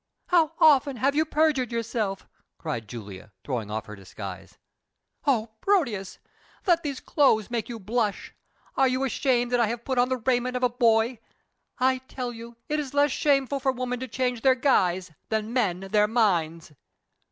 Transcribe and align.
How 0.29 0.53
often 0.57 0.95
have 0.95 1.13
you 1.13 1.25
perjured 1.25 1.71
yourself!" 1.71 2.27
cried 2.57 2.87
Julia, 2.89 3.33
throwing 3.43 3.69
off 3.69 3.85
her 3.85 3.95
disguise. 3.95 4.57
"Oh, 5.27 5.51
Proteus, 5.61 6.17
let 6.65 6.81
these 6.81 6.99
clothes 6.99 7.51
make 7.51 7.69
you 7.69 7.77
blush! 7.77 8.33
Are 8.75 8.87
you 8.87 9.03
ashamed 9.03 9.51
that 9.51 9.59
I 9.59 9.67
have 9.67 9.85
put 9.85 9.99
on 9.99 10.09
the 10.09 10.17
raiment 10.17 10.57
of 10.57 10.63
a 10.63 10.69
boy? 10.69 11.19
I 11.77 11.99
tell 11.99 12.33
you, 12.33 12.57
it 12.67 12.79
is 12.79 12.95
less 12.95 13.11
shameful 13.11 13.59
for 13.59 13.71
women 13.71 13.99
to 13.99 14.07
change 14.07 14.41
their 14.41 14.55
guise 14.55 15.11
than 15.29 15.53
men 15.53 15.81
their 15.81 16.07
minds!" 16.07 16.71